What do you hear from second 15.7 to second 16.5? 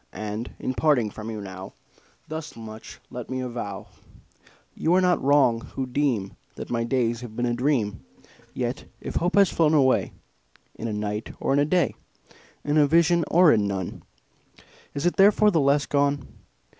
gone?